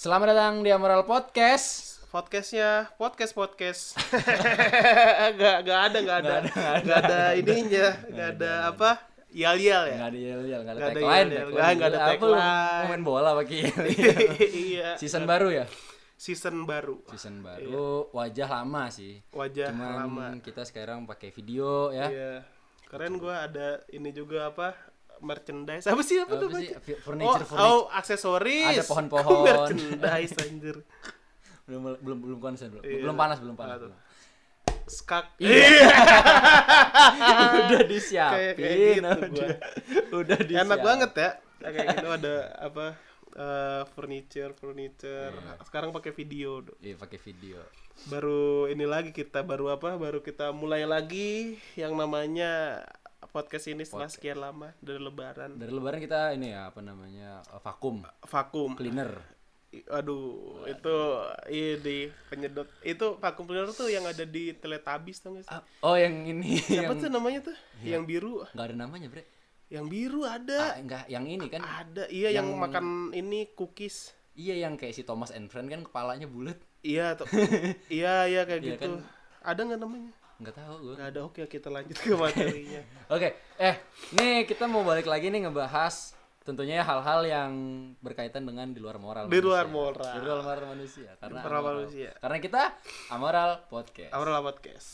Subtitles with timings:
[0.00, 2.00] Selamat datang di Amoral Podcast.
[2.08, 4.00] podcastnya podcast podcast.
[5.36, 6.36] Gak gak ada gak ada.
[6.80, 8.52] Gak ada ininya gak ada.
[8.72, 8.96] apa?
[9.28, 10.00] Yal yal ya?
[10.00, 11.28] Nggak ada yel yel, nggak ada tagline.
[11.52, 12.84] nggak ada tagline.
[12.88, 13.60] main bola pakai
[14.72, 14.96] iya.
[14.96, 15.68] Season baru ya?
[16.16, 17.04] season baru.
[17.12, 19.20] Season baru, wajah lama sih.
[19.36, 20.26] wajah Cuman lama.
[20.40, 22.08] kita sekarang pakai video ya.
[22.08, 22.32] iya.
[22.88, 24.72] Keren gua ada ini juga apa
[25.20, 26.68] merchandise apa sih apa, Apa tuh sih?
[26.68, 26.78] baca?
[26.80, 27.68] Fi- oh, Furniture, furniture.
[27.68, 29.42] oh aksesoris Ada pohon-pohon.
[29.42, 30.76] merchandise anjir
[31.66, 32.82] Belum belum belum konsen belum.
[32.82, 32.98] Iya.
[33.00, 33.78] Belum panas, belum panas.
[33.78, 33.94] Belum.
[34.84, 35.86] skak Iya.
[37.62, 38.54] udah kayak disiapin.
[38.56, 39.48] kayak gitu udah,
[40.12, 40.66] udah disiapin.
[40.66, 41.30] enak banget ya
[41.62, 42.86] kayak gitu ada apa
[43.32, 45.62] eh, furniture furniture Iya.
[45.62, 46.66] sekarang pakai video.
[46.80, 47.62] Iya, pakai video.
[48.02, 52.80] baru ini lagi kita baru apa baru kita mulai lagi yang namanya
[53.22, 55.54] podcast ini setelah sekian lama dari lebaran.
[55.54, 57.42] Dari lebaran kita ini ya apa namanya?
[57.42, 58.00] eh, vakum.
[58.22, 58.72] Vakum.
[58.74, 59.20] Cleaner.
[59.86, 60.96] Aduh itu
[61.48, 62.66] ini penyedot.
[62.80, 65.52] Itu vakum cleaner tuh yang ada di Teletubbies tau gak sih?
[65.52, 67.56] Ah, Oh, yang ini siapa yang tuh namanya tuh?
[67.80, 68.32] Yang biru.
[68.50, 69.22] Nggak ada namanya, Bre.
[69.70, 70.58] yang biru ada.
[70.66, 71.62] Ah, enggak, yang ini kan.
[71.62, 72.10] ada.
[72.10, 74.10] Iya yang, yang- makan ini cookies.
[74.32, 76.58] Iya yang kayak si Thomas and Friend kan kepalanya bulat.
[76.80, 77.28] iya tuh
[77.92, 79.04] iya iya kayak Iya gitu.
[79.38, 80.94] ada nggak namanya Nggak tahu gue.
[80.96, 82.80] nggak ada oke kita lanjut ke materinya
[83.14, 83.74] Oke, eh,
[84.16, 87.52] nih kita mau balik lagi nih ngebahas tentunya ya hal-hal yang
[88.00, 89.28] berkaitan dengan di luar moral.
[89.28, 89.76] Di luar manusia.
[89.76, 90.14] moral.
[90.16, 91.10] Di luar moral manusia.
[91.20, 91.74] Karena Di luar amoral.
[91.76, 92.10] manusia.
[92.16, 92.62] Karena kita
[93.12, 94.10] amoral podcast.
[94.10, 94.88] Aurel podcast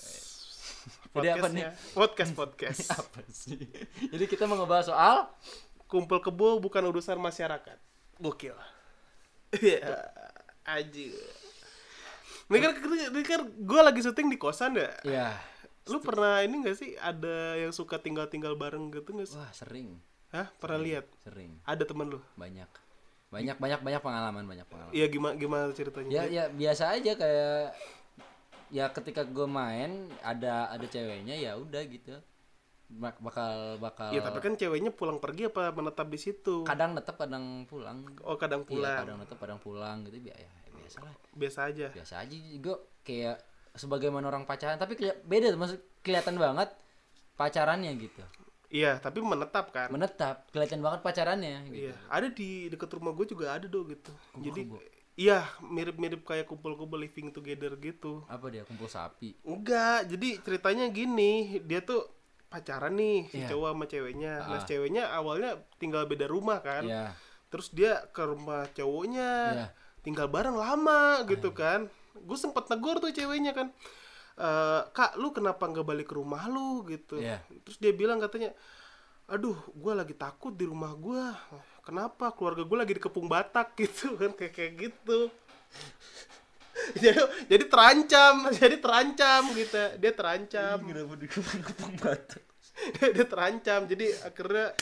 [1.16, 1.64] Jadi apa nih?
[1.94, 3.62] Podcast podcast Apa sih?
[4.10, 5.16] Jadi kita mau ngebahas soal
[5.86, 7.78] kumpul kebo bukan urusan masyarakat
[8.18, 8.58] gokil
[9.62, 10.02] iya
[10.66, 11.14] aji
[12.46, 12.72] ini kan
[13.10, 14.90] ini kan gue lagi syuting di kosan ya?
[15.02, 15.28] Ya,
[15.84, 19.34] lu pernah ini gak sih ada yang suka tinggal tinggal bareng gitu gak sih?
[19.34, 19.98] Wah sering,
[20.30, 20.46] Hah?
[20.56, 21.06] pernah lihat?
[21.20, 21.58] sering.
[21.62, 22.20] ada temen lu?
[22.34, 22.70] Banyak.
[23.26, 24.94] Banyak banyak banyak pengalaman, banyak pengalaman.
[24.94, 26.10] iya gimana gimana ceritanya?
[26.12, 27.74] Ya ya biasa aja kayak
[28.68, 32.14] ya ketika gue main ada ada ceweknya ya udah gitu.
[32.86, 36.62] Bak- bakal bakal Iya, tapi kan ceweknya pulang pergi apa menetap di situ?
[36.62, 38.06] Kadang netep kadang pulang.
[38.22, 38.98] Oh kadang Iya, pulang.
[39.02, 40.46] kadang netep kadang pulang gitu bi- ya,
[40.86, 43.36] biasa lah biasa aja biasa aja gue kayak
[43.74, 46.70] sebagaimana orang pacaran tapi beda maksud kelihatan banget
[47.34, 48.22] pacarannya gitu
[48.68, 53.26] iya tapi menetap kan menetap kelihatan banget pacarannya gitu Iya, ada di deket rumah gue
[53.26, 54.10] juga ada do gitu.
[54.40, 54.78] Jadi kebo.
[55.14, 58.26] iya mirip-mirip kayak kumpul-kumpul living together gitu.
[58.26, 61.32] apa dia kumpul sapi Enggak, jadi ceritanya gini,
[61.62, 62.04] dia tuh
[62.46, 63.48] pacaran nih si Iya.
[63.48, 64.32] cowok sama ceweknya.
[64.40, 64.64] Nah, Ah.
[64.64, 66.82] ceweknya awalnya tinggal beda rumah kan.
[66.82, 67.10] ya
[67.46, 69.66] Terus dia ke rumah cowoknya, Iya.
[70.06, 71.90] Tinggal bareng lama gitu kan.
[72.14, 73.74] Gue sempet negur tuh ceweknya kan.
[74.38, 76.86] "Eh, kak lu kenapa nggak balik ke rumah lu?
[76.86, 77.18] gitu.
[77.18, 77.42] Iya.
[77.66, 78.54] terus dia bilang katanya
[79.26, 81.18] aduh gue lagi takut di rumah gue
[81.82, 83.74] kenapa keluarga gue lagi dikepung Batak?
[83.82, 85.26] gitu kan kayak kayak gitu.
[87.02, 87.18] Jadi
[87.48, 89.82] jadi terancam jadi terancam gitu.
[89.96, 90.76] Dia terancam.
[90.84, 92.38] Kenapa dikepung batu
[93.00, 93.80] dia terancam.
[93.88, 94.76] Jadi akhirnya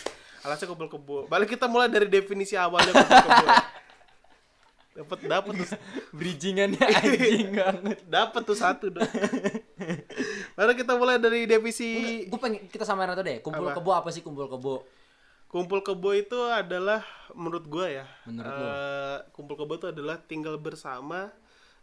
[0.44, 2.92] alasnya kumpul kebo balik kita mulai dari definisi awalnya
[4.94, 5.68] dapat dapat tuh
[6.18, 9.04] bridgingannya anjing banget dapat tuh satu dong
[10.58, 13.82] Lalu kita mulai dari definisi gue pengen kita samain atau deh kumpul Apa?
[13.82, 14.86] kebo apa sih kumpul kebo
[15.50, 18.10] Kumpul kebo itu adalah menurut gua ya.
[18.26, 21.30] Menurut eh, kumpul kebo itu adalah tinggal bersama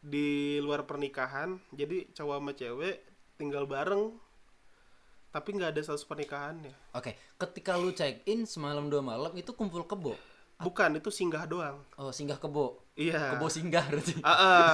[0.04, 1.56] di luar pernikahan.
[1.72, 3.00] Jadi cowok sama cewek
[3.40, 4.12] tinggal bareng
[5.32, 6.76] tapi nggak ada status pernikahannya.
[6.92, 10.14] oke ketika lu check in semalam dua malam itu kumpul kebo
[10.62, 11.82] Bukan, itu singgah doang.
[11.96, 13.34] oh singgah kebo Iya.
[13.34, 14.72] kebo singgah berarti Ah, ah.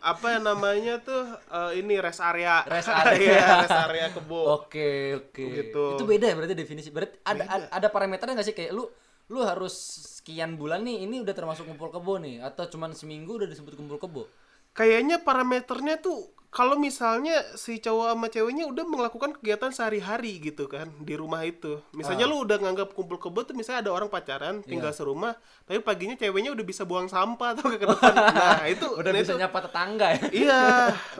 [0.00, 2.64] apa yang namanya tuh eh, ini rest area.
[2.64, 3.14] Rest area.
[3.36, 4.40] Iya, rest area kebo.
[4.58, 4.90] Oke
[5.20, 5.44] oke.
[5.44, 5.84] Gitu.
[5.94, 6.88] Itu beda ya berarti definisi.
[6.88, 8.88] Berarti ada ada, ada parameternya nggak sih kayak lu
[9.30, 9.72] lu harus
[10.18, 13.96] sekian bulan nih ini udah termasuk kumpul kebo nih atau cuman seminggu udah disebut kumpul
[13.96, 14.26] kebo?
[14.72, 20.90] Kayaknya parameternya tuh kalau misalnya si cowok sama ceweknya udah melakukan kegiatan sehari-hari gitu kan
[20.98, 21.78] di rumah itu.
[21.94, 22.30] Misalnya Ah.
[22.30, 24.66] lu udah nganggap kumpul kebo tuh misalnya ada orang pacaran Iya.
[24.66, 28.12] tinggal serumah, tapi paginya ceweknya udah bisa buang sampah atau ke depan.
[28.12, 30.22] Nah, itu Udah nah, bisa itu- nyapa tetangga ya.
[30.42, 30.62] Iya,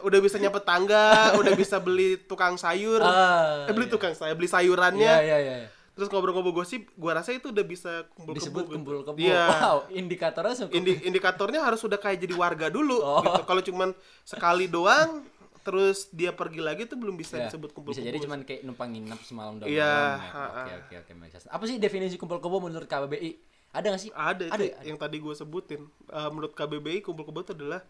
[0.03, 1.07] udah bisa nyapa tangga,
[1.39, 2.99] udah bisa beli tukang sayur.
[2.99, 3.95] Ah, eh beli iya.
[3.95, 5.15] tukang sayur, beli sayurannya.
[5.23, 5.69] Iya iya iya.
[5.91, 8.73] Terus ngobrol-ngobrol gosip, gua rasa itu udah bisa kumpul Disebut kebo.
[8.73, 9.19] kumpul kebo.
[9.19, 9.43] Iya.
[9.51, 10.71] Wow, indikatornya.
[10.71, 13.21] Indi- indikatornya harus sudah kayak jadi warga dulu Oh.
[13.21, 13.43] gitu.
[13.45, 13.89] Kalau cuman
[14.23, 15.27] sekali doang
[15.61, 18.89] terus dia pergi lagi tuh belum bisa Ya, disebut kumpul bisa jadi cuman kayak numpang
[18.89, 19.69] nginep semalam doang.
[19.69, 21.37] Iya, Ya, Oke oke oke.
[21.47, 23.31] Apa sih definisi kumpul kebo menurut KBBI?
[23.71, 24.11] Ada nggak sih?
[24.11, 24.77] ada, Ada itu ya?
[24.83, 27.85] yang tadi gue sebutin Eh, menurut KBBI kumpul kebo itu adalah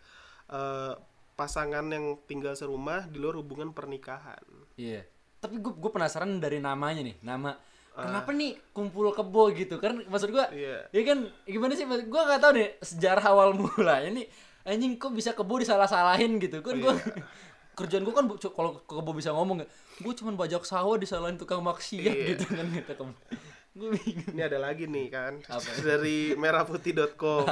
[0.46, 0.92] eh,
[1.32, 4.42] pasangan yang tinggal serumah di luar hubungan pernikahan
[4.74, 5.06] Iya.
[5.38, 7.16] Tapi gue gue penasaran dari namanya nih.
[7.22, 7.54] Nama
[7.92, 10.88] kenapa nih kumpul kebo gitu kan maksud gua Iya.
[10.88, 14.26] ya kan gimana sih maksud gua nggak tahu nih sejarah awal mulanya nih
[14.62, 17.24] anjing kok bisa kebo disalah-salahin gitu kan gua Iya.
[17.78, 19.64] kerjaan gua kan kalau ke kebo bisa ngomong
[19.98, 22.26] gua cuman bajak sawah disalahin tukang maksiat Iya.
[22.34, 23.12] gitu kan kata kebo
[23.78, 25.70] gua bingung Ini ada lagi nih kan Apa?
[25.80, 27.46] dari merahputih.com.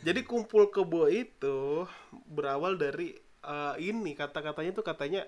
[0.00, 1.84] Jadi kumpul kebo itu
[2.26, 5.24] berawal dari eh, ini kata-katanya tuh katanya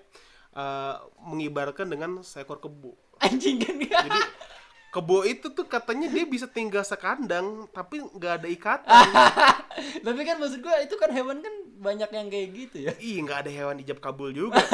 [0.53, 2.93] eh, mengibarkan dengan seekor kebo.
[3.19, 4.19] anjing kan Jadi
[4.89, 9.05] kebo itu tuh katanya dia bisa tinggal sekandang tapi nggak ada ikatan.
[10.05, 13.43] tapi kan maksud gua itu kan hewan kan banyak yang kayak gitu ya Ih nggak
[13.43, 14.61] ada hewan ijab kabul juga.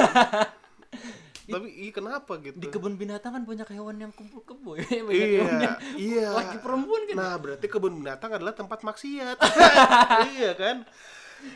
[1.50, 2.54] tapi ih kenapa gitu?
[2.56, 6.28] di kebun binatang kan banyak hewan yang kumpul kebo ya banyak hewan Iya, yang iya.
[6.30, 9.38] laki perempuan kan Nah, berarti kebun binatang adalah tempat maksiat.
[10.38, 10.86] iya kan?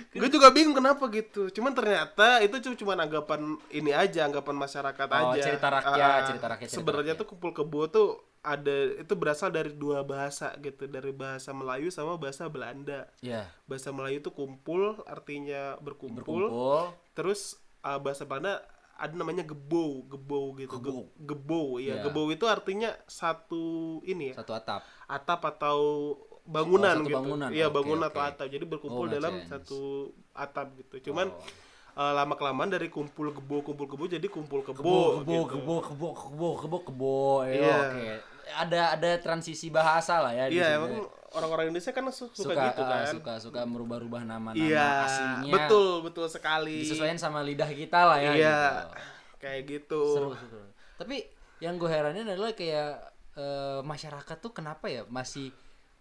[0.10, 1.50] Gue juga bingung kenapa gitu.
[1.50, 5.44] Cuman ternyata itu cu- cuman anggapan ini aja, anggapan masyarakat Oh, aja.
[5.44, 8.08] cerita rakyat, Ah, cerita rakyat, Sebenarnya tuh kumpul kebo tuh
[8.40, 13.08] ada itu berasal dari dua bahasa gitu, dari bahasa Melayu sama bahasa Belanda.
[13.20, 16.22] ya Bahasa Melayu tuh kumpul artinya berkumpul.
[16.22, 18.60] berkumpul Terus ah, bahasa Belanda
[18.94, 20.78] ada namanya gebo, gebo gitu.
[20.78, 20.92] Gebo.
[21.10, 21.98] Ge- Gebo, ya.
[21.98, 22.04] Iya.
[22.04, 23.64] Gebo itu artinya satu
[24.04, 25.80] ini ya satu atap atap atau
[26.44, 27.16] bangunan Oh, satu gitu.
[27.16, 27.50] bangunan.
[27.50, 28.12] Iya, Oke, bangunan oke.
[28.12, 28.48] atau atap.
[28.48, 29.50] Jadi berkumpul Oh, dalam sense.
[29.50, 29.82] satu
[30.34, 30.96] atap gitu.
[31.08, 31.28] Cuman
[31.94, 32.12] Oh.
[32.12, 34.76] lama kelamaan dari kumpul kebo kumpul kebo jadi kumpul kebo.
[34.76, 35.46] kebo kebo gitu.
[35.48, 37.78] kebo kebo kebo kebo kebo ya, Iya.
[37.86, 38.06] oke
[38.44, 40.78] ada ada transisi bahasa lah ya di Iya, sini.
[40.82, 40.94] emang
[41.32, 43.06] orang-orang Indonesia kan su- suka, suka gitu ah, kan.
[43.08, 46.82] suka suka merubah-rubah nama-nama Iya, aslinya betul, betul sekali.
[46.82, 48.90] disesuaikan sama lidah kita lah ya Iya, gitu.
[49.40, 50.02] kayak gitu.
[50.12, 50.66] seru seru
[50.96, 51.30] tapi
[51.60, 55.54] yang gue heranin adalah kayak eh, masyarakat tuh kenapa ya masih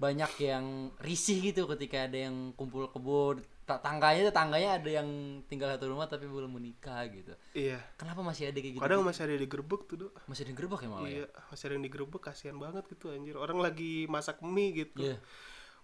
[0.03, 0.65] banyak yang
[0.99, 5.07] risih gitu ketika ada yang kumpul kebo Ta- tangganya tangganya ada yang
[5.47, 7.79] tinggal satu rumah tapi belum menikah gitu Iya.
[7.95, 10.13] kenapa masih ada kayak gitu Kadang masih ada yang digerebek tuh, Dok.
[10.27, 13.07] masih ada yang gerbak ya malah ya Iya, masih ada yang digerebek kasihan banget gitu
[13.09, 13.35] anjir.
[13.37, 15.07] Orang lagi masak mie gitu.
[15.07, 15.17] Iya.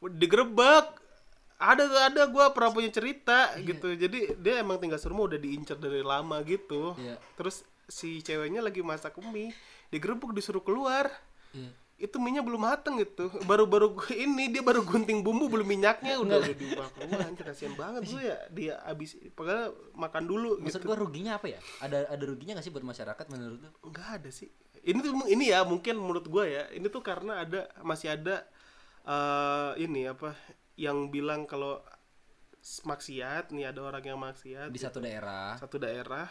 [0.03, 0.87] Udah digerebek.
[1.57, 3.63] Ada ada gua pernah punya cerita Iya.
[3.65, 3.89] gitu.
[3.93, 6.95] Jadi dia emang tinggal serumah udah diincar dari lama gitu.
[6.95, 7.15] Iya.
[7.35, 9.55] Terus si ceweknya lagi masak mie,
[9.89, 11.15] digerebek disuruh keluar.
[11.51, 11.71] Iya.
[11.99, 13.27] Itu minyak belum mateng gitu.
[13.43, 18.07] Baru-baru ini dia baru gunting bumbu belum minyaknya udah udah diubah keluar anjir kasihan banget
[18.07, 18.39] tuh ya.
[18.55, 20.89] Dia abis padahal makan dulu maksud gitu.
[20.89, 24.31] gua ruginya apa ya ada ada ruginya gak sih buat masyarakat menurut lu Enggak ada
[24.31, 24.49] sih.
[24.79, 28.47] Ini tuh ini ya mungkin menurut gua ya, ini tuh karena ada masih ada
[29.03, 30.39] eh ini apa
[30.79, 31.83] yang bilang kalau
[32.63, 36.29] maksiat nih ada orang yang maksiat di satu daerah satu daerah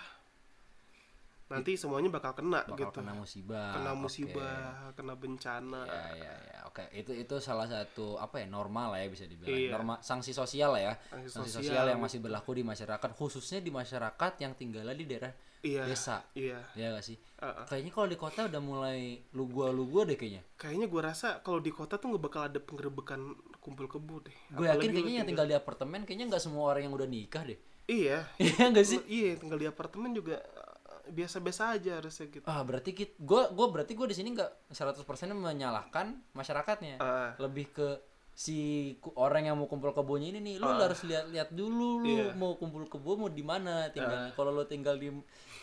[1.48, 3.00] nanti semuanya bakal kena bakal gitu.
[3.00, 5.82] kena musibah Kena musibah, kena bencana.
[5.88, 9.56] ya ya ya oke itu itu salah satu apa ya normal lah ya bisa dibilang
[9.56, 9.72] Iya.
[9.72, 11.64] norma sanksi sosial lah ya Sanksi sanksi sosial.
[11.72, 15.84] sosial yang masih berlaku di masyarakat khususnya di masyarakat yang tinggal di daerah Iya.
[15.84, 16.60] desa Iya.
[16.74, 17.66] ya gak sih Uh-uh.
[17.66, 19.00] kayaknya kalau di kota udah mulai
[19.32, 22.42] lu gua lu gua deh kayaknya Kayaknya gua rasa kalau di kota tuh nggak bakal
[22.44, 23.22] ada penggerebekan
[23.58, 24.32] kumpul kebo deh.
[24.50, 27.60] gue yakin kayaknya yang tinggal di apartemen kayaknya nggak semua orang yang udah nikah deh
[27.88, 28.28] Iya.
[28.38, 30.44] iya gak sih Iya, tinggal di apartemen juga
[31.10, 32.46] biasa-biasa aja harusnya gitu.
[32.46, 37.32] ah berarti kit gua gua berarti gua di sini nggak 100% menyalahkan masyarakatnya Ah.
[37.38, 37.88] lebih ke
[38.32, 38.58] si
[39.14, 42.26] orang yang mau kumpul kebonya ini nih lu harus lihat-lihat dulu lu Iya.
[42.34, 45.10] mau kumpul kebo mau di mana tinggal kalau lu tinggal di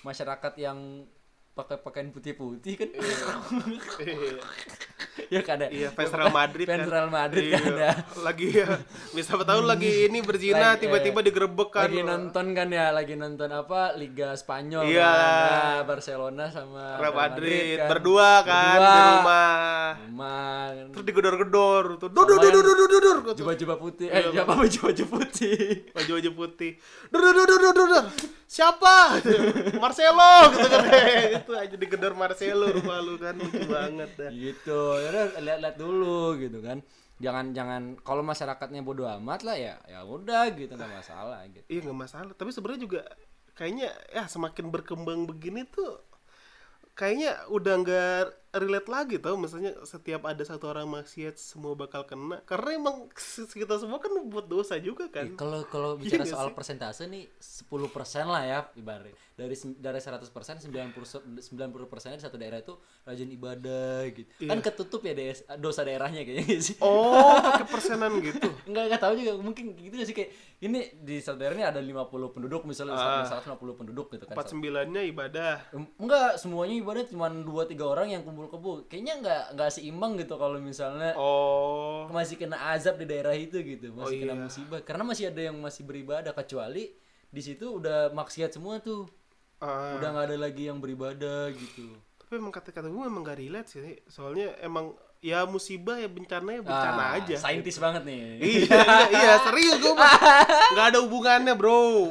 [0.03, 1.07] masyarakat yang
[1.55, 4.43] pakai pakaian putih-putih kan Iya.
[5.27, 6.91] ya kan ada Iya, fans Real Madrid fans kan.
[6.91, 7.91] Real Madrid Iya, kan ada
[8.21, 8.69] Lagi ya,
[9.11, 11.83] bisa tahu lagi ini berzina tiba-tiba eh, digerebek kan.
[11.85, 15.07] lagi nonton kan ya lagi nonton apa Liga Spanyol Iya.
[15.07, 17.89] kan Nah, Barcelona sama Real Madrid kan.
[17.89, 18.91] berdua kan Berdua.
[18.91, 19.57] di rumah.
[20.05, 20.87] Rumah, kan.
[20.91, 22.09] Terus digedor-gedor tuh.
[22.09, 23.19] Dur dur dur dur dur dur dur.
[23.35, 24.07] Jubah-jubah putih.
[24.07, 25.57] Iya, Eh, siapa baju-baju putih?
[25.91, 26.71] Baju-baju putih.
[27.09, 27.87] Dur dur dur dur.
[27.87, 28.05] dur.
[28.45, 29.19] Siapa?
[29.77, 30.83] Marcelo gitu kan.
[31.39, 34.31] Itu aja digedor Marcelo rumah lu kan lucu banget dah.
[34.31, 34.83] gitu.
[35.13, 36.81] Lihat-lihat dulu gitu kan.
[37.19, 39.75] Jangan jangan kalau masyarakatnya bodoh amat lah ya.
[39.89, 41.65] Ya udah gitu nggak masalah gitu.
[41.69, 42.33] Iya nggak masalah.
[42.37, 43.01] Tapi sebenarnya juga
[43.55, 46.03] kayaknya ya semakin berkembang begini tuh
[46.99, 52.39] kayaknya udah nggak relate lagi tau misalnya setiap ada satu orang maksiat semua bakal kena
[52.43, 52.97] karena emang
[53.51, 56.55] kita semua kan buat dosa juga kan Kalau kalau Iya bicara nggak soal sih?
[56.55, 57.75] persentase nih 10%
[58.27, 61.43] lah ya ibarat dari dari 100% 90 90
[61.85, 64.47] persen di satu daerah itu rajin ibadah gitu.
[64.47, 65.13] Kan ketutup ya
[65.57, 66.75] dosa daerahnya kayaknya nggak sih.
[66.75, 66.87] Iya.
[66.87, 70.31] oh pakai persenan gitu Enggak enggak tahu juga mungkin gitu gak sih kayak
[70.61, 71.99] ini di satu daerah ini ada 50
[72.31, 73.27] penduduk misalnya Ah.
[73.27, 74.39] 150 penduduk gitu kan.
[74.39, 75.55] empat sembilannya ibadah
[75.99, 78.85] Enggak, semuanya ibadah cuma 2 3 orang yang kumpul kebo.
[78.87, 83.93] Kayaknya enggak enggak seimbang gitu kalau misalnya oh masih kena azab di daerah itu gitu,
[83.93, 84.43] masih Oh, kena iya.
[84.43, 84.81] musibah.
[84.83, 86.93] Karena masih ada yang masih beribadah kecuali
[87.29, 89.07] di situ udah maksiat semua tuh.
[89.59, 89.97] ah.
[89.97, 91.95] Udah nggak ada lagi yang beribadah gitu.
[92.19, 96.53] tapi tapi emang kata-kata gue emang gak relate sih soalnya emang ya musibah ya bencana
[96.53, 98.21] ya bencana Ah, aja Saintis banget nih.
[98.45, 100.13] iya, iya, iya, serius gue mah
[100.77, 101.73] nggak ada hubungannya bro.
[101.73, 102.07] Oh,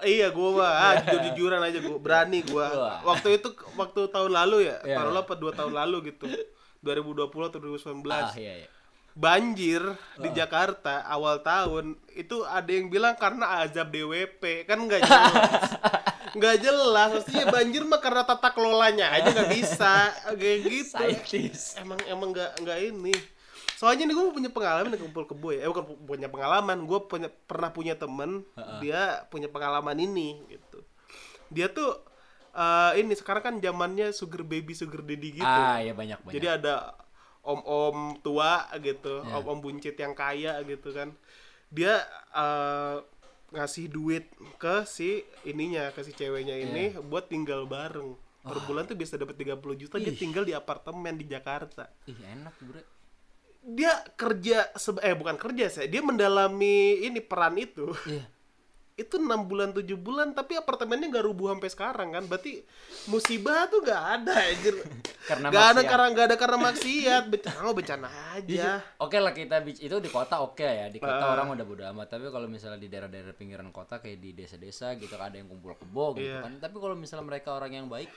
[0.00, 2.66] iya gue mah ah, jujur jujuran aja gue berani gue.
[3.04, 5.04] Waktu itu waktu tahun lalu ya, tahun iya.
[5.04, 6.24] lalu apa dua tahun lalu gitu,
[6.80, 8.68] 2020 atau 2019 Ah, iya, iya.
[9.12, 9.82] banjir
[10.16, 15.60] di Jakarta awal tahun itu ada yang bilang karena azab DWP kan nggak jelas
[16.32, 19.92] nggak jelas maksudnya banjir mah karena tata kelolanya aja nggak bisa.
[20.32, 20.94] Kayak gitu.
[20.94, 21.62] Saintis.
[21.76, 23.14] emang emang nggak nggak ini.
[23.74, 25.64] Soalnya nih gue punya pengalaman kumpul kebo ya.
[25.64, 26.84] Eh bukan pu- punya pengalaman.
[26.84, 28.44] Gue punya pernah punya temen.
[28.78, 30.84] Dia punya pengalaman ini gitu.
[31.48, 31.96] Dia tuh
[32.50, 35.46] eh, ini sekarang kan zamannya sugar baby sugar daddy gitu.
[35.46, 36.34] Ah, iya banyak banyak.
[36.34, 36.92] jadi ada
[37.40, 41.16] om-om tua gitu, om-om buncit yang kaya gitu kan.
[41.70, 42.96] Dia eh,
[43.50, 48.14] ngasih duit ke si ininya, ke si ceweknya ini buat tinggal bareng.
[48.40, 51.92] Per bulan tuh bisa dapat 30 juta dia tinggal di apartemen di Jakarta.
[52.08, 52.80] Ih, enak, Bro.
[53.60, 54.72] Dia kerja
[55.04, 57.92] eh bukan kerja saya, dia mendalami ini peran itu.
[58.08, 58.24] Iya.
[59.00, 62.28] Itu enam bulan tujuh bulan tapi apartemennya nggak rubuh sampai sekarang kan.
[62.28, 62.60] Berarti
[63.06, 64.76] musibah tuh nggak ada anjir.
[65.28, 67.22] Karena nggak ada karena nggak ada karena maksiat.
[67.26, 68.80] Bencana oh bencana aja.
[68.98, 71.32] Oke lah kita itu di kota oke ya di kota Ah.
[71.34, 72.06] orang udah bodo amat.
[72.10, 76.14] Tapi kalau misalnya di daerah-daerah pinggiran kota kayak di desa-desa gitu ada yang kumpul kebo
[76.14, 76.44] gitu Iya.
[76.44, 76.52] kan.
[76.58, 78.10] Tapi kalau misalnya mereka orang yang baik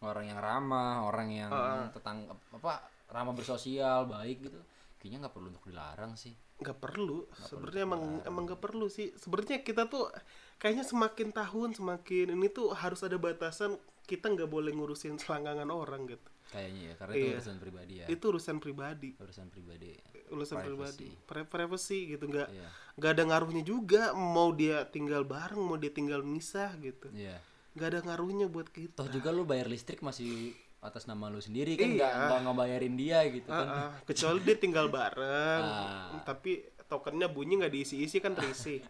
[0.00, 1.88] orang yang ramah orang yang Ah.
[1.90, 4.56] tetang apa ramah bersosial baik gitu
[4.96, 7.24] kayaknya nggak perlu untuk dilarang sih nggak perlu.
[7.34, 9.10] Sebenarnya emang emang nggak perlu sih.
[9.16, 10.12] Sebenarnya kita tuh
[10.56, 16.04] kayaknya semakin tahun semakin ini tuh harus ada batasan kita nggak boleh ngurusin selangkangan orang
[16.06, 16.28] gitu.
[16.50, 17.34] Kayaknya ya karena itu Iya.
[17.38, 18.06] urusan pribadi ya.
[18.10, 19.08] Itu urusan pribadi.
[19.16, 19.90] Urusan pribadi.
[20.30, 20.66] Urusan Privacy.
[20.66, 21.08] pribadi.
[21.26, 22.24] Pri- privacy gitu.
[22.26, 22.68] Nggak Iya.
[22.98, 27.06] nggak ada ngaruhnya juga mau dia tinggal bareng mau dia tinggal misah gitu.
[27.14, 27.38] Iya.
[27.78, 28.98] Nggak ada ngaruhnya buat kita.
[28.98, 31.94] Toh juga lu bayar listrik masih atas nama lu sendiri kan Iya.
[31.94, 33.68] nggak nggak ngebayarin dia gitu kan
[34.02, 36.20] kecuali dia tinggal bareng Ah.
[36.22, 38.82] tapi tokennya bunyi nggak diisi-isi kan risih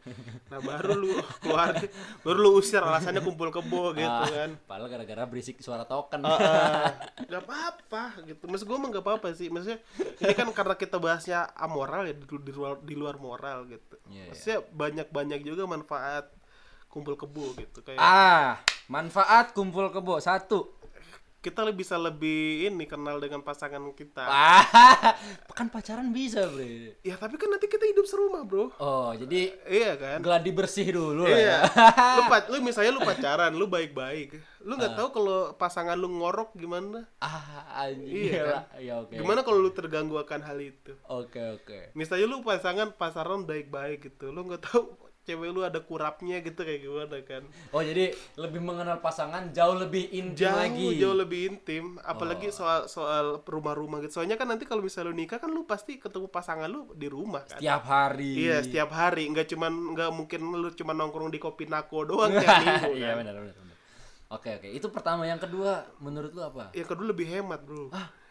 [0.49, 1.77] nah baru lu keluar
[2.23, 6.33] baru lu usir alasannya kumpul kebo gitu Ah, kan padahal gara-gara berisik suara token Ah,
[6.33, 6.89] ah.
[7.29, 9.83] nggak apa-apa gitu maksud gue mah nggak apa-apa sih maksudnya
[10.17, 14.15] ini kan karena kita bahasnya amoral ya di, di luar di luar moral gitu Iya,
[14.17, 14.25] iya.
[14.29, 16.33] maksudnya banyak-banyak juga manfaat
[16.87, 20.80] kumpul kebo gitu kayak Ah, manfaat kumpul kebo satu.
[21.41, 25.17] Kita lebih bisa lebih ini kenal dengan pasangan kita Ah,
[25.51, 27.01] kan pacaran bisa, Bre.
[27.01, 31.25] ya tapi kan nanti kita hidup serumah bro Oh, jadi iya kan gladi bersih dulu
[31.25, 31.59] lah Iya.
[31.65, 31.89] ya.
[32.21, 34.37] lu, lu misalnya lu pacaran, lu baik-baik.
[34.61, 37.09] Lu nggak tahu kalau pasangan lu ngorok gimana?
[37.17, 38.13] Ah, anjing.
[38.13, 38.63] Iya Iya, kan?
[38.77, 39.15] ya oke.
[39.17, 40.93] Gimana kalau lu terganggu akan hal itu?
[41.09, 41.97] Oke, oke.
[41.97, 44.29] Misalnya lu pasangan pasaran baik-baik gitu.
[44.29, 44.93] Lu nggak tahu
[45.31, 47.43] cewek lu ada kurapnya gitu kayak gimana kan?
[47.71, 50.99] Oh, jadi lebih mengenal pasangan jauh lebih intim Jauh lagi.
[50.99, 52.11] jauh lebih intim, Oh.
[52.11, 54.19] apalagi soal soal rumah-rumah gitu.
[54.19, 57.47] Soalnya kan nanti kalau misalnya lu nikah kan lu pasti ketemu pasangan lu di rumah
[57.47, 57.57] kan.
[57.57, 58.35] Tiap hari.
[58.41, 59.25] Iya, setiap hari.
[59.25, 63.19] Nggak cuman nggak mungkin lu cuma nongkrong di kopi nako doang tiap minggu Iya, kan.
[63.23, 63.77] benar, benar, benar.
[64.31, 64.69] Oke, oke.
[64.69, 66.71] Itu pertama, yang kedua menurut lu apa?
[66.71, 67.91] Yang kedua lebih hemat, Bro.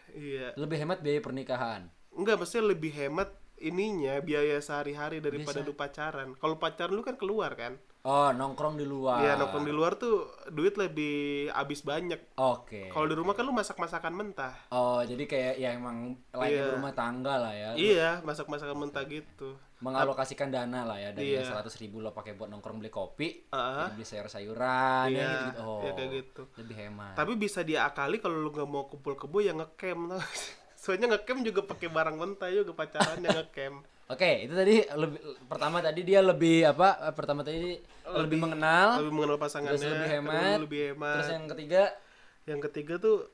[0.09, 0.55] Iya.
[0.55, 1.81] Lebih hemat biaya pernikahan.
[2.09, 3.29] Enggak, maksudnya lebih hemat
[3.61, 6.33] ininya biaya sehari-hari daripada lu pacaran.
[6.33, 7.75] Kalau pacaran lu kan keluar kan?
[7.99, 9.19] Oh, nongkrong di luar.
[9.19, 12.31] Iya, nongkrong di luar tuh duit lebih habis banyak.
[12.39, 12.87] Oke.
[12.87, 14.55] Kalau di rumah kan lu masak-masakan mentah.
[14.71, 16.73] Oh, jadi kayak ya emang lainnya Iya.
[16.79, 17.69] rumah tangga lah ya.
[17.75, 19.59] Iya, masak-masakan mentah gitu.
[19.79, 21.43] Mengalokasikan dana lah ya dari Iya.
[21.43, 23.87] seratus ribu lo pakai buat nongkrong beli kopi, Ah.
[23.87, 25.61] jadi beli sayur-sayuran ya Iya, gitu.
[25.61, 26.41] Oh, iya kayak gitu.
[26.55, 27.13] Lebih hemat.
[27.15, 30.15] Tapi bisa diakali kalau lu nggak mau kumpul kebo ya ngecamp.
[30.79, 33.83] Soalnya ngecamp juga pakai barang mentah juga pacarannya ngecamp.
[34.15, 37.13] Oke, itu tadi lebih pertama tadi dia lebih apa?
[37.13, 37.77] Pertama tadi
[38.09, 41.13] lebih, mengenal, Lebih mengenal pasangannya, terus lebih hemat, lebih hemat.
[41.13, 41.83] terus yang ketiga
[42.49, 43.29] yang ketiga tuh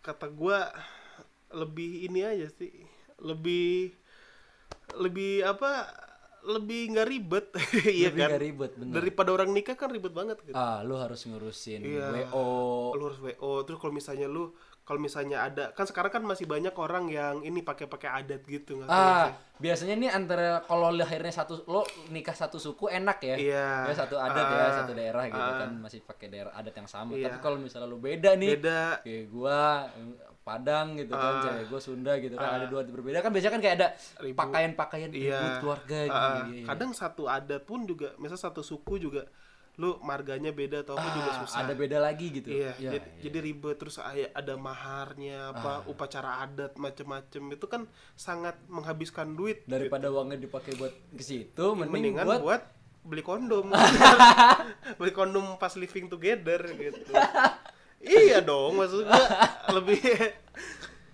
[0.00, 0.72] kata gua
[1.52, 2.72] lebih ini aja sih
[3.20, 3.92] lebih
[4.96, 5.84] lebih apa
[6.40, 7.46] lebih nggak ribet
[7.88, 8.94] iya lebih kan gak ribet bener.
[8.94, 12.28] daripada orang nikah kan ribet banget gitu Ah, lu harus ngurusin Iya.
[12.28, 12.92] WO.
[12.92, 16.72] lu harus wo terus kalau misalnya lu kalau misalnya ada kan sekarang kan masih banyak
[16.72, 19.60] orang yang ini pakai pakai adat gitu nggak Ah, sih.
[19.60, 23.36] biasanya nih antara kalau lahirnya satu lo nikah satu suku enak ya.
[23.36, 23.68] Iya.
[23.84, 25.60] Ya satu adat ya, Ah, satu daerah gitu ah.
[25.60, 27.12] kan masih pakai daerah adat yang sama.
[27.12, 27.28] Iya.
[27.28, 29.92] Tapi kalau misalnya lu beda nih, beda kayak gua
[30.48, 31.42] Padang gitu kan, Ah.
[31.44, 33.88] cewek gua Sunda gitu kan, ada dua berbeda kan biasanya kan kayak ada
[34.32, 35.60] pakaian-pakaian Iya.
[35.60, 36.16] keluarga gitu.
[36.16, 36.64] Ah, Iya, iya.
[36.64, 39.28] kadang satu adat pun juga misal satu suku juga
[39.76, 42.50] lu marganya beda atau apa juga Ah, susah ada beda lagi gitu.
[42.50, 45.86] Iya, Iya, jadi, jadi ribet terus ada maharnya apa Ah.
[45.86, 49.62] upacara adat macem-macem itu kan sangat menghabiskan duit.
[49.64, 52.62] daripada uangnya dipakai buat ke situ mending Mendingan buat, buat,
[53.04, 53.70] beli kondom.
[54.98, 57.12] beli kondom pas living together gitu.
[58.00, 59.26] iya dong maksud gua
[59.72, 59.98] lebih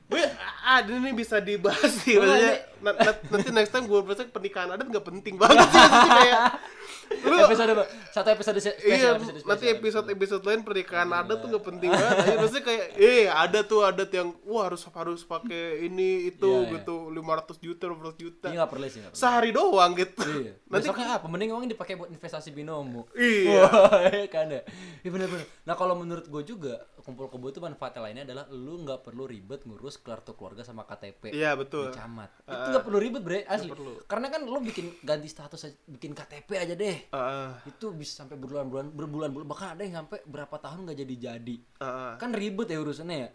[0.05, 0.21] gue
[0.63, 4.87] ada nih bisa dibahas sih maksudnya na- na- nanti next time gue berasa pernikahan adat
[4.87, 6.41] nggak penting banget sih maksudnya kayak
[7.23, 7.73] lu episode
[8.09, 9.77] satu episode se- iya spesial, episode nanti spesial.
[9.77, 13.81] episode episode lain pernikahan adat tuh nggak penting banget Ayo, maksudnya kayak eh ada tuh
[13.83, 16.73] adat yang wah harus harus pakai ini itu Iya, iya.
[16.79, 19.21] gitu 500 juta 500 juta Iya nggak perlu sih nggak perlu.
[19.21, 20.53] sehari doang gitu Iya.
[20.65, 21.27] nanti Besoknya apa?
[21.27, 23.09] Mending uang dipakai buat investasi binomo.
[23.13, 23.63] Iya.
[24.15, 24.61] Iya kan ya.
[25.01, 25.47] Iya bener-bener.
[25.63, 29.63] Nah kalau menurut gue juga kumpul kebo itu manfaatnya lainnya adalah lu nggak perlu ribet
[29.63, 31.31] ngurus kartu keluarga sama KTP.
[31.31, 32.33] iya betul di camat.
[32.43, 33.69] itu nggak perlu ribet bre asli.
[33.69, 34.01] perlu.
[34.05, 36.97] Karena kan lu bikin ganti status aja, bikin KTP aja deh.
[37.07, 41.57] Heeh, Itu bisa sampai berbulan-bulan berbulan-bulan bahkan ada yang sampai berapa tahun nggak jadi-jadi.
[41.79, 42.13] heeh.
[42.17, 43.29] Kan ribet ya urusannya ya.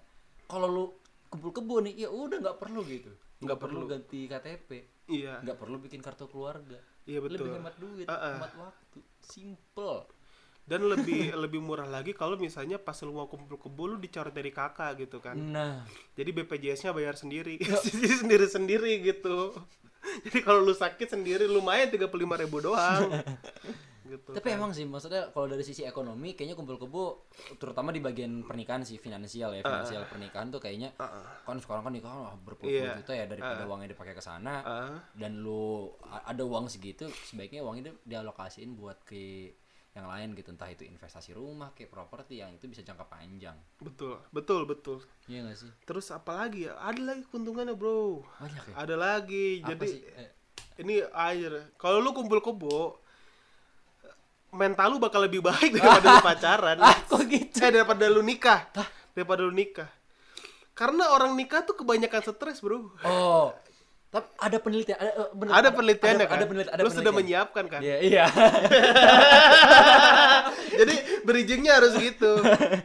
[0.44, 0.84] Kalau lu
[1.30, 3.14] kumpul kebo nih ya udah nggak perlu gitu.
[3.40, 3.92] Nggak perlu perlu.
[3.94, 4.70] ganti KTP.
[5.10, 7.50] iya nggak perlu bikin kartu keluarga Iya, betul.
[7.50, 8.38] lebih hemat duit Uh-uh.
[8.38, 10.06] hemat waktu simple
[10.70, 14.54] dan lebih lebih murah lagi kalau misalnya pas lu mau kumpul kebo lu dicoret dari
[14.54, 15.34] kakak gitu kan.
[15.34, 15.82] Nah.
[16.14, 17.58] Jadi BPJS-nya bayar sendiri
[18.22, 19.58] sendiri sendiri gitu.
[20.30, 23.10] Jadi kalau lu sakit sendiri lumayan tiga puluh ribu doang.
[24.10, 27.30] Gitu tapi emang sih maksudnya kalau dari sisi ekonomi kayaknya kumpul kebo
[27.62, 30.98] terutama di bagian pernikahan sih finansial ya finansial pernikahan tuh kayaknya
[31.46, 32.98] kan sekarang kan nikah wah, berpuluh-puluh Iya.
[32.98, 34.66] juta ya daripada uangnya dipakai ke sana.
[34.66, 35.94] Ah, dan lu
[36.26, 39.54] ada uang segitu sebaiknya uangnya di- dialokasiin buat ke
[39.98, 43.58] yang lain gitu entah itu investasi rumah kayak properti yang itu bisa jangka panjang.
[43.82, 45.02] Betul betul betul.
[45.26, 45.72] Iya gak sih?
[45.86, 46.78] Terus apa lagi ya?
[46.78, 48.22] Ada lagi keuntungannya bro.
[48.38, 48.76] Banyak ya?
[48.78, 49.66] Ada lagi.
[49.66, 50.02] Apa jadi sih?
[50.06, 50.30] Eh,
[50.86, 51.74] ini air.
[51.82, 53.02] Kalau lu kumpul kebo
[54.50, 56.78] mental lu bakal lebih baik daripada lu pacaran.
[56.82, 57.58] Ah kok gitu?
[57.58, 58.70] Eh daripada lu nikah.
[59.18, 59.90] Daripada lu nikah.
[60.78, 62.94] Karena orang nikah tuh kebanyakan stres bro.
[63.04, 63.52] Oh,
[64.10, 67.14] tapi ada penelitian, ada eh, bener, ada penelitiannya ada, kan Ada penelitian, ada lu sudah
[67.14, 67.18] penelitian.
[67.22, 68.26] menyiapkan kan Iya, iya.
[70.80, 72.32] jadi bridgingnya harus gitu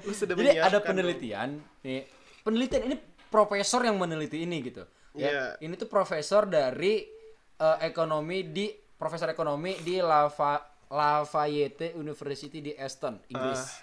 [0.04, 1.48] lu sudah Jadi ada menyiapkan penelitian,
[1.80, 2.00] nih,
[2.42, 4.84] penelitian ini profesor yang meneliti ini gitu.
[5.14, 5.44] Ya, Iya.
[5.62, 7.06] ini tuh profesor dari
[7.54, 13.60] eh, ekonomi di profesor ekonomi di Lava, Lafayette University di Aston, Inggris.
[13.60, 13.82] Ah.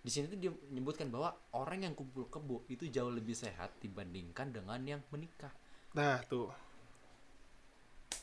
[0.00, 4.48] Di sini tuh dia menyebutkan bahwa orang yang kumpul kebo itu jauh lebih sehat dibandingkan
[4.48, 5.50] dengan yang menikah.
[5.90, 5.92] dong.
[5.92, 6.48] nah tuh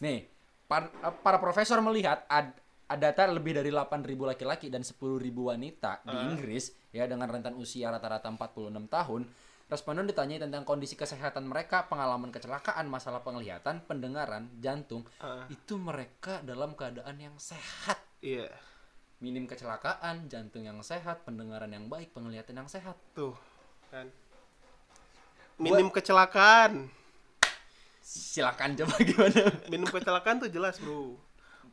[0.04, 0.28] Nih,
[0.68, 2.54] par- eh, para profesor melihat ad,
[2.88, 5.20] ada data lebih dari 8.000 laki-laki dan 10.000
[5.52, 9.22] wanita di Inggris ya dengan rentan usia rata-rata 46 tahun.
[9.68, 15.04] Responden ditanyai tentang kondisi kesehatan mereka, pengalaman kecelakaan, masalah penglihatan, pendengaran, jantung.
[15.20, 15.44] Ah.
[15.52, 18.00] Itu mereka dalam keadaan yang sehat.
[18.24, 18.48] iya
[19.20, 22.96] Minim kecelakaan, jantung yang sehat, pendengaran yang baik, penglihatan yang sehat.
[23.12, 23.36] tuh
[23.88, 24.08] kan
[25.58, 26.92] minim kecelakaan
[28.08, 29.52] Silakan coba gimana?
[29.68, 31.20] minim kecelakaan tuh jelas bro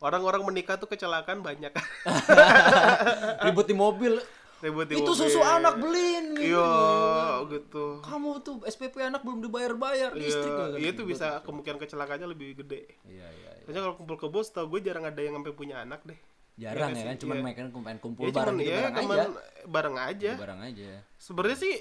[0.01, 1.71] orang-orang menikah tuh kecelakaan banyak
[3.45, 4.19] Ribut di mobil.
[4.57, 5.19] ribut di Itu mobil.
[5.21, 6.51] susu anak beliin gitu.
[6.51, 6.73] iya
[7.47, 12.27] gitu kamu tuh SPP anak belum dibayar-bayar Iya, listrik kan iya itu bisa kemungkinan kecelakaannya
[12.27, 12.89] lebih gede.
[13.05, 13.71] iya iya iya.
[13.71, 16.17] Kalau kumpul kebo tau gue jarang ada yang sampai punya anak deh.
[16.57, 17.45] jarang Iya ya sih, kan cuman iya.
[17.45, 19.29] main main kumpul Ya bareng cuman gitu ya bareng cuman aja
[19.67, 20.33] bareng aja.
[20.35, 21.75] bareng aja Sebenarnya sih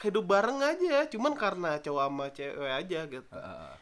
[0.00, 3.30] hidup bareng aja, cuman karena cowok sama cewek aja gitu.
[3.30, 3.74] Eh, eh, eh.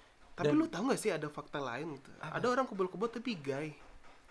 [0.45, 2.11] Tapi lu tau gak sih ada fakta lain gitu?
[2.19, 3.71] Ada orang kumpul kebo tapi gay.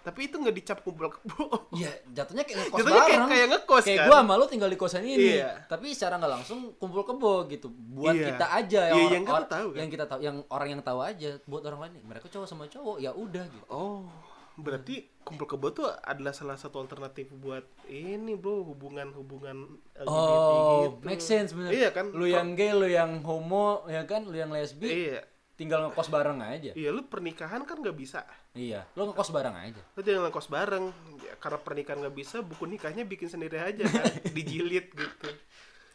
[0.01, 1.45] Tapi itu nggak dicap kumpul kebo.
[1.77, 3.29] Iya, jatuhnya kayak ngekos Jatuhnya kayak- bareng.
[3.29, 4.07] kayak ngekos, Kayak kan?
[4.07, 5.37] gua sama lu tinggal di kosan ini.
[5.37, 5.51] Iya.
[5.65, 7.69] Tapi secara nggak langsung kumpul kebo gitu.
[7.69, 8.27] Buat Iya.
[8.29, 9.77] kita aja Iya, orang- yang kita tahu, kan?
[9.77, 11.29] Yang kita tahu, yang orang yang tahu aja.
[11.45, 13.65] Buat orang lain, mereka cowok sama cowok, ya udah gitu.
[13.69, 14.09] Oh,
[14.53, 19.57] berarti kumpul kebo tuh adalah salah satu alternatif buat ini bro hubungan-hubungan
[19.95, 21.05] LGBT Oh, gitu.
[21.05, 21.69] make sense bener.
[21.69, 22.09] Iya kan?
[22.09, 24.25] Lu yang gay, lu yang homo, ya kan?
[24.25, 25.21] Lu yang lesbi, Iya.
[25.61, 26.73] Tinggal ngekos bareng aja.
[26.73, 28.25] Iya, lu pernikahan kan nggak bisa.
[28.57, 29.81] Iya, lu ngekos bareng aja.
[29.93, 30.85] Lu jangan ngekos bareng.
[31.21, 35.29] Ya, karena pernikahan nggak bisa, buku nikahnya bikin sendiri aja kan, dijilid gitu.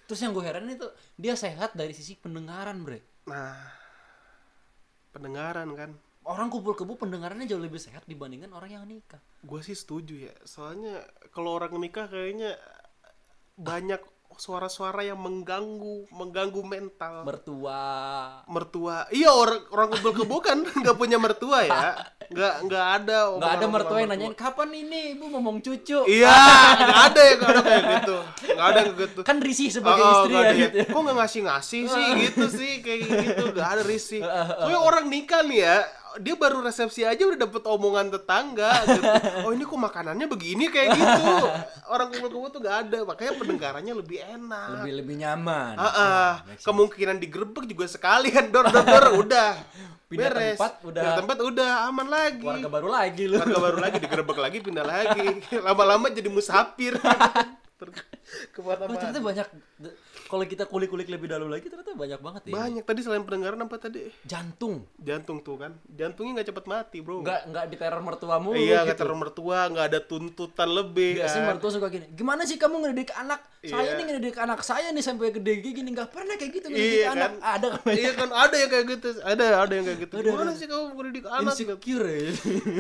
[0.07, 0.87] Terus yang gue heran itu
[1.19, 3.27] dia sehat dari sisi pendengaran, bre.
[3.27, 3.59] Nah,
[5.11, 5.91] pendengaran kan.
[6.27, 9.23] Orang kumpul kebo pendengarannya jauh lebih sehat dibandingkan orang yang nikah.
[9.43, 10.35] Gue sih setuju ya.
[10.47, 12.55] Soalnya kalau orang nikah kayaknya
[13.59, 14.03] banyak
[14.33, 17.23] suara-suara yang mengganggu, mengganggu mental.
[17.23, 17.83] Mertua.
[18.47, 21.83] mertua iya orang orang kumpul kebo kan nggak punya mertua ya
[22.27, 26.05] nggak nggak ada Nggak ada mertua yang nanyain kapan ini ibu ngomong cucu.
[26.05, 26.37] iya
[26.77, 30.13] nggak ada yang nggak ada kayak gitu nggak ada yang gitu Kan risih sebagai Oh,
[30.21, 30.79] istri nggak ya ada gitu.
[30.87, 34.21] kok nggak ngasih ngasih sih gitu sih kayak gitu nggak ada risih
[34.59, 35.77] soalnya orang nikah nih ya
[36.19, 39.05] dia baru resepsi aja udah dapet omongan tetangga gitu.
[39.43, 41.35] oh ini kok makanannya begini kayak gitu
[41.93, 45.75] orang kumpul-kumpul tuh nggak ada makanya pendengarannya lebih enak Lebih lebih nyaman.
[45.77, 45.93] Make
[46.53, 46.65] sense.
[46.65, 49.51] kemungkinan digerebek juga sekalian dor dor dor udah
[50.07, 53.37] Pindah beres tempat, udah- Pindah tempat udah aman lagi Keluarga baru lagi lu.
[53.37, 55.27] Keluarga baru lagi digerebek lagi pindah lagi
[55.67, 56.95] lama-lama jadi musafir
[57.77, 57.93] Oh,
[58.49, 58.97] Ke mana-mana.
[58.97, 59.47] ternyata banyak
[60.27, 62.53] kalau kita kulik-kulik lebih dalam lagi ternyata banyak banget ya.
[62.53, 64.11] Banyak tadi selain pendengaran apa tadi?
[64.23, 64.85] Jantung.
[64.99, 65.73] Jantung tuh kan.
[65.89, 67.23] Jantungnya nggak cepet mati, Bro.
[67.23, 68.85] Nggak nggak diteror mertuamu Iya, gitu.
[68.85, 71.51] nggak terlalu mertua, nggak ada tuntutan lebih Biasanya kan.
[71.53, 73.41] mertua suka gini, gimana sih kamu ngedidik anak?
[73.63, 73.97] Saya Iya.
[73.97, 77.31] nih ngedidik anak saya nih sampai gede gini nggak pernah kayak gitu ngedidik Iya anak.
[77.33, 77.55] kan?
[77.57, 80.15] Ada kan Iya kan ada yang kayak gitu, ada ada yang kayak gitu.
[80.21, 81.53] Gimana sih kamu ngedidik anak?
[81.53, 81.63] gitu?
[81.67, 82.31] insecure ya.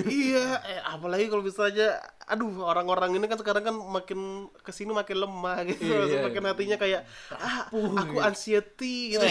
[0.07, 1.89] iya, eh, apalagi kalau misalnya,
[2.23, 4.19] aduh orang-orang ini kan sekarang kan makin
[4.57, 6.23] ke sini makin lemah gitu, Iya.
[6.23, 7.03] makin hatinya kayak
[7.39, 9.25] ah, aku anxiety gitu.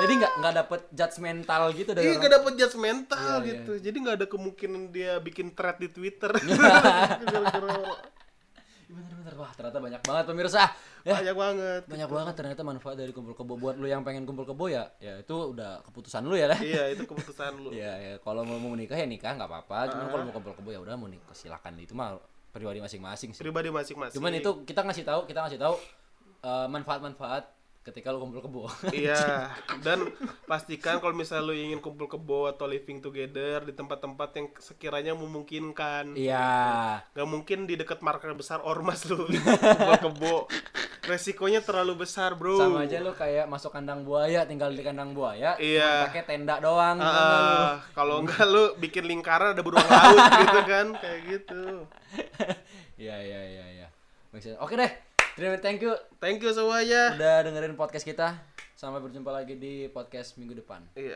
[0.00, 2.22] Jadi nggak nggak dapet judgmental gitu dari Iya orang.
[2.22, 6.32] gak dapet judgmental Iya, gitu, jadi nggak ada kemungkinan dia bikin thread di Twitter.
[8.90, 10.62] Bener-bener wah ternyata banyak banget pemirsa.
[11.00, 11.82] Ya banyak banget.
[11.86, 15.16] banyak banget ternyata manfaat dari kumpul kebo buat lu yang pengen kumpul kebo ya ya
[15.16, 16.58] itu udah keputusan lu ya lah.
[16.58, 17.70] Iya itu keputusan lu.
[17.70, 19.78] Ya, ya kalau mau mau menikah ya nikah nggak apa-apa.
[19.90, 20.10] Cuman Ah.
[20.10, 22.16] kalau mau kumpul kebo ya udah mau nikah silakan itu mah
[22.50, 23.40] pribadi masing-masing sih.
[23.40, 24.16] Pribadi masing-masing.
[24.16, 25.74] Cuman itu kita ngasih tahu, kita ngasih tahu
[26.40, 28.62] eh, manfaat-manfaat ketika lu kumpul kebo.
[28.92, 29.48] Iya,
[29.80, 30.12] dan
[30.44, 36.12] pastikan kalau misalnya lu ingin kumpul kebo atau living together di tempat-tempat yang sekiranya memungkinkan.
[36.12, 37.00] Iya.
[37.16, 39.24] Gak mungkin di dekat market besar ormas lu
[39.80, 40.36] kumpul kebo.
[41.00, 42.60] Resikonya terlalu besar, bro.
[42.60, 46.06] Sama aja lu kayak masuk kandang buaya, tinggal di kandang buaya, Iya.
[46.12, 47.00] pakai tenda doang.
[47.00, 47.80] Lu?
[47.96, 51.88] kalau enggak lu bikin lingkaran ada beruang laut gitu kan, kayak gitu.
[53.00, 53.88] Iya, iya, iya, iya.
[54.60, 55.09] Oke deh.
[55.38, 57.16] Terima thank you Thank you semuanya.
[57.16, 58.36] udah dengerin podcast kita.
[58.76, 60.84] Sampai berjumpa lagi di podcast minggu depan.
[60.92, 61.08] Iya.